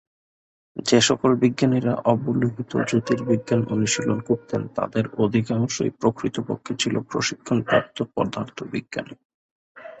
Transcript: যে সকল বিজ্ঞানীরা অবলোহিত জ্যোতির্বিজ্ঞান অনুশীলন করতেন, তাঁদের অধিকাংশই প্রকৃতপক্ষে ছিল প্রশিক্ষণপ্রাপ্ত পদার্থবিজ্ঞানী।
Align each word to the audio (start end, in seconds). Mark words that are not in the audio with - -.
যে 0.77 0.97
সকল 1.01 1.31
বিজ্ঞানীরা 1.35 1.93
অবলোহিত 2.05 2.71
জ্যোতির্বিজ্ঞান 2.87 3.61
অনুশীলন 3.65 4.19
করতেন, 4.21 4.61
তাঁদের 4.75 5.05
অধিকাংশই 5.17 5.91
প্রকৃতপক্ষে 5.99 6.73
ছিল 6.75 6.95
প্রশিক্ষণপ্রাপ্ত 7.09 7.97
পদার্থবিজ্ঞানী। 8.15 9.15